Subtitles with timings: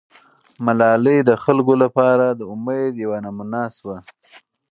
[0.65, 3.97] ملالۍ د خلکو لپاره د امید یوه نمونه سوه.